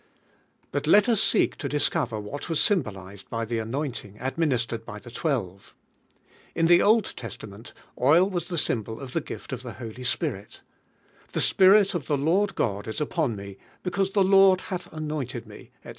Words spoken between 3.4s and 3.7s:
Ihe